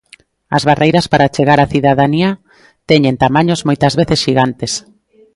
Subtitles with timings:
[0.57, 2.29] As barreiras para chegar á cidadanía
[2.89, 4.71] teñen tamaños moitas veces xigantes.